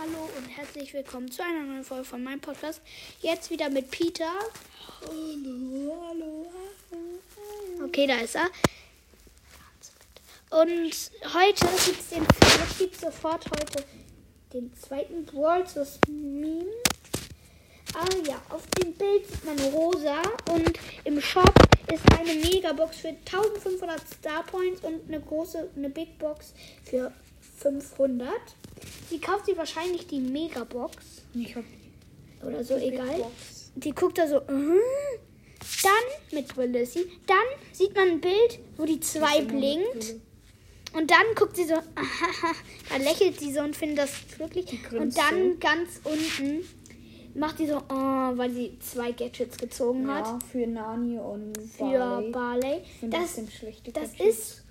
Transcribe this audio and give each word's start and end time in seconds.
Hallo 0.00 0.30
und 0.38 0.48
herzlich 0.48 0.94
willkommen 0.94 1.30
zu 1.30 1.44
einer 1.44 1.62
neuen 1.62 1.84
Folge 1.84 2.06
von 2.06 2.22
meinem 2.24 2.40
Podcast. 2.40 2.80
Jetzt 3.20 3.50
wieder 3.50 3.68
mit 3.68 3.90
Peter. 3.90 4.30
Hallo, 5.02 5.94
hallo, 6.08 6.46
hallo. 6.90 7.84
Okay, 7.84 8.06
da 8.06 8.16
ist 8.20 8.34
er. 8.34 8.46
Und 10.58 11.10
heute 11.34 11.66
gibt 11.84 12.00
es 12.00 12.08
den 12.08 12.22
es 12.22 12.78
gibt 12.78 12.98
sofort 12.98 13.44
heute 13.50 13.84
den 14.54 14.72
zweiten 14.74 15.26
Brawl 15.26 15.66
Meme. 16.08 16.64
Ah 17.92 18.06
ja, 18.26 18.40
auf 18.48 18.66
dem 18.78 18.94
Bild 18.94 19.26
sieht 19.26 19.44
man 19.44 19.58
rosa 19.58 20.22
und 20.50 20.78
im 21.04 21.20
Shop 21.20 21.52
ist 21.92 22.10
eine 22.18 22.36
Megabox 22.36 23.00
für 23.00 23.08
1500 23.08 24.00
Star 24.08 24.44
Points 24.44 24.80
und 24.80 25.08
eine 25.08 25.20
große, 25.20 25.68
eine 25.76 25.90
Big 25.90 26.18
Box 26.18 26.54
für 26.84 27.12
500. 27.60 28.28
Sie 29.10 29.18
kauft 29.20 29.46
sie 29.46 29.56
wahrscheinlich 29.56 30.06
die 30.06 30.20
Megabox. 30.20 30.96
Ich 31.34 31.54
hab 31.56 31.64
Oder 32.46 32.64
so, 32.64 32.78
die 32.78 32.86
egal. 32.86 33.18
Box. 33.18 33.70
Die 33.74 33.92
guckt 33.92 34.18
da 34.18 34.26
so. 34.26 34.40
mhm. 34.52 34.78
Dann 35.82 36.38
mit 36.38 36.54
Brille 36.54 36.80
ist 36.80 36.94
sie. 36.94 37.06
Dann 37.26 37.36
sieht 37.72 37.94
man 37.94 38.08
ein 38.08 38.20
Bild, 38.20 38.58
wo 38.76 38.84
die 38.84 39.00
zwei 39.00 39.42
blinkt. 39.42 40.16
Und 40.92 41.10
dann 41.10 41.22
guckt 41.36 41.56
sie 41.56 41.64
so, 41.64 41.74
dann 42.90 43.02
lächelt 43.02 43.38
sie 43.38 43.52
so 43.52 43.60
und 43.60 43.76
findet 43.76 43.98
das 43.98 44.10
glücklich. 44.36 44.66
Die 44.66 44.80
Und 44.96 45.16
dann 45.16 45.52
so. 45.52 45.58
ganz 45.60 46.00
unten 46.04 46.64
macht 47.34 47.58
sie 47.58 47.66
so, 47.68 47.76
oh, 47.76 48.32
weil 48.36 48.50
sie 48.50 48.76
zwei 48.80 49.12
Gadgets 49.12 49.56
gezogen 49.56 50.12
hat 50.12 50.26
Ja, 50.26 50.38
für 50.50 50.66
Nani 50.66 51.18
und 51.18 51.56
für 51.76 52.28
Barley. 52.32 52.80
Das, 53.02 53.10
Das, 53.10 53.34
sind 53.36 53.52
schlechte 53.52 53.92
das 53.92 54.10
Gadgets. 54.12 54.38
ist, 54.38 54.64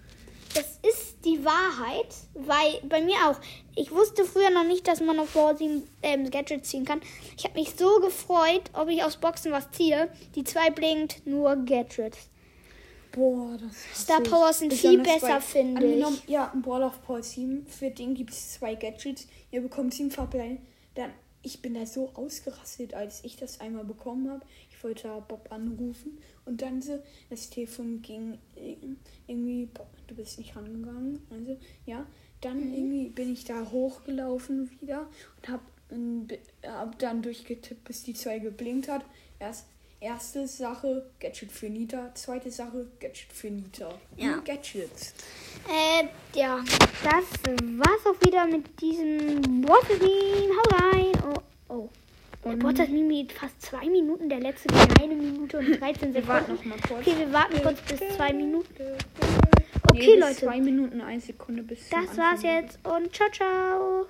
das 0.55 0.65
ist 0.91 0.98
die 1.29 1.45
Wahrheit, 1.45 2.15
weil 2.33 2.79
bei 2.87 3.01
mir 3.01 3.15
auch. 3.27 3.39
Ich 3.75 3.91
wusste 3.91 4.25
früher 4.25 4.49
noch 4.49 4.65
nicht, 4.65 4.87
dass 4.87 4.99
man 4.99 5.19
auf 5.19 5.31
Brawl 5.33 5.57
sieben 5.57 5.87
ähm, 6.01 6.29
Gadgets 6.29 6.69
ziehen 6.69 6.85
kann. 6.85 7.01
Ich 7.37 7.45
habe 7.45 7.57
mich 7.57 7.73
so 7.77 7.99
gefreut, 7.99 8.63
ob 8.73 8.89
ich 8.89 9.03
aus 9.03 9.17
Boxen 9.17 9.51
was 9.51 9.71
ziehe. 9.71 10.09
Die 10.35 10.43
zwei 10.43 10.69
blinkt 10.69 11.25
nur 11.25 11.55
Gadgets. 11.55 12.29
Boah, 13.11 13.57
das 13.59 13.71
ist 13.71 14.03
Star 14.03 14.21
Power 14.21 14.53
sind 14.53 14.73
viel 14.73 15.01
besser, 15.01 15.41
finde 15.41 15.85
ich. 15.85 16.05
Ja, 16.27 16.51
ein 16.53 16.61
Brawl 16.61 16.83
of 16.83 17.01
Paul 17.03 17.23
7. 17.23 17.65
Für 17.65 17.89
den 17.89 18.13
gibt 18.13 18.31
es 18.31 18.53
zwei 18.53 18.75
Gadgets. 18.75 19.27
Ihr 19.51 19.61
bekommt 19.61 19.93
sieben 19.93 20.11
Verbleiben. 20.11 20.59
Dann, 20.95 21.11
ich 21.41 21.61
bin 21.61 21.73
da 21.73 21.85
so 21.85 22.09
ausgerastet, 22.15 22.93
als 22.93 23.23
ich 23.23 23.35
das 23.37 23.59
einmal 23.61 23.83
bekommen 23.85 24.29
habe. 24.29 24.41
Ich 24.71 24.83
wollte 24.83 25.03
da 25.07 25.19
Bob 25.19 25.51
anrufen. 25.51 26.17
Und 26.45 26.61
dann 26.61 26.81
so, 26.81 27.01
das 27.29 27.49
Telefon 27.49 28.01
ging 28.01 28.37
irgendwie, 29.27 29.65
Bob, 29.67 29.87
du 30.07 30.15
bist 30.15 30.37
nicht 30.37 30.55
rangegangen. 30.55 31.21
Also, 31.29 31.57
ja. 31.85 32.05
Dann 32.41 32.57
Mhm. 32.69 32.73
irgendwie 32.73 33.09
bin 33.09 33.33
ich 33.33 33.43
da 33.43 33.69
hochgelaufen 33.69 34.69
wieder 34.79 35.07
und 35.37 35.49
hab, 35.49 35.61
bi- 35.89 36.39
hab 36.65 36.97
dann 36.99 37.21
durchgetippt, 37.21 37.83
bis 37.83 38.03
die 38.03 38.13
zwei 38.13 38.39
geblinkt 38.39 38.87
hat. 38.87 39.03
Erst, 39.39 39.65
erste 39.99 40.47
Sache, 40.47 41.09
Gadget 41.19 41.51
für 41.51 41.69
Nita. 41.69 42.15
Zweite 42.15 42.49
Sache, 42.49 42.87
Gadget 43.01 43.33
für 43.33 43.49
Nita. 43.49 43.93
Ja. 44.15 44.35
Nur 44.35 44.43
Gadgets. 44.45 45.13
Äh, 45.67 46.07
ja, 46.37 46.63
das 47.03 47.25
war's 47.77 48.05
auch 48.05 48.25
wieder 48.25 48.45
mit 48.47 48.79
diesem 48.81 49.61
Bottas-Meme. 49.61 50.53
Hau 50.55 50.77
rein. 50.77 50.98
Oh, 52.49 52.53
oh. 52.53 52.55
Der 52.55 52.65
Und- 52.67 52.75
Bottas-Meme 52.77 53.13
geht 53.13 53.31
fast 53.33 53.61
zwei 53.61 53.89
Minuten. 53.89 54.29
Der 54.29 54.39
letzte 54.39 54.69
eine 55.01 55.15
Minute 55.15 55.57
und 55.59 55.65
13 55.81 56.13
Wir 56.13 56.27
warten 56.27 56.57
Sekunden. 56.57 56.69
noch 56.69 56.77
mal 56.77 56.87
kurz. 56.87 57.07
Okay, 57.07 57.17
wir 57.19 57.33
warten 57.33 57.61
kurz 57.61 57.81
bis 57.81 57.99
zwei 58.15 58.33
Minuten. 58.33 58.67
Okay, 59.91 60.15
bis 60.15 60.19
Leute. 60.19 60.35
Zwei 60.35 60.59
Minuten, 60.61 61.01
eine 61.01 61.19
Sekunde 61.21 61.63
bis 61.63 61.89
Das 61.89 62.17
war's 62.17 62.43
jetzt 62.43 62.79
und 62.85 63.13
ciao, 63.15 63.29
ciao. 63.31 64.05